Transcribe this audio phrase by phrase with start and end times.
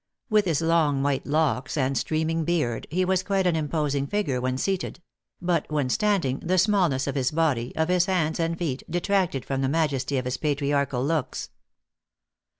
[0.31, 4.57] With his long white locks and streaming beard, he was quite an imposing figure when
[4.57, 4.99] seated;
[5.39, 9.61] but when standing, the smallness of his body, of his hands and feet, detracted from
[9.61, 11.51] the majesty of his patriarchal looks.